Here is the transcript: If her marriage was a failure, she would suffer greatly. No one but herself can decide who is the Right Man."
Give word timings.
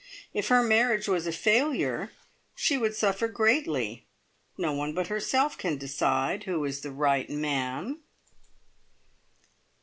If 0.33 0.47
her 0.47 0.63
marriage 0.63 1.07
was 1.07 1.27
a 1.27 1.31
failure, 1.31 2.11
she 2.55 2.75
would 2.75 2.95
suffer 2.95 3.27
greatly. 3.27 4.07
No 4.57 4.73
one 4.73 4.95
but 4.95 5.09
herself 5.09 5.59
can 5.59 5.77
decide 5.77 6.45
who 6.45 6.65
is 6.65 6.81
the 6.81 6.89
Right 6.89 7.29
Man." 7.29 7.99